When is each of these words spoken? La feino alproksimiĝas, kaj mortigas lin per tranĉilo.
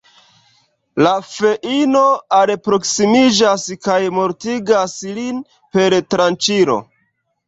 La 1.07 1.09
feino 1.31 1.99
alproksimiĝas, 2.37 3.65
kaj 3.89 3.97
mortigas 4.15 4.95
lin 5.19 5.37
per 5.77 5.97
tranĉilo. 6.15 6.79